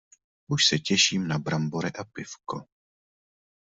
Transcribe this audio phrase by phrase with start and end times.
[0.47, 2.65] Už se těším na brambory a pivko.